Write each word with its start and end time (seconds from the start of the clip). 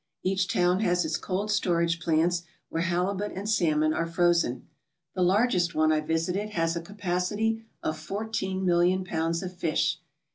Each 0.23 0.47
town 0.51 0.79
has 0.79 1.05
its 1.05 1.15
cold 1.15 1.51
storage 1.51 1.99
plants 1.99 2.41
where 2.69 2.81
halibut 2.81 3.33
and 3.33 3.47
salmon 3.47 3.93
are 3.93 4.07
frozen. 4.07 4.67
The 5.13 5.21
largest 5.21 5.75
one 5.75 5.91
I 5.91 5.99
visited 6.01 6.49
has 6.57 6.75
a 6.75 6.81
capacity 6.81 7.65
of 7.83 7.99
fourteen 7.99 8.65
million 8.65 9.03
pounds 9.03 9.43
of 9.43 9.55
fish. 9.55 9.99